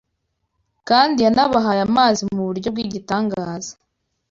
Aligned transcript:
Kandi 0.89 1.17
yanabahaye 1.25 1.81
amazi 1.87 2.21
mu 2.35 2.41
buryo 2.47 2.67
bw’igitangaza 2.73 3.73